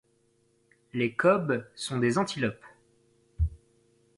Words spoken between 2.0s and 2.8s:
antilopes